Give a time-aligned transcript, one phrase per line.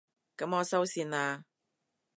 [0.35, 1.43] 噉我收線喇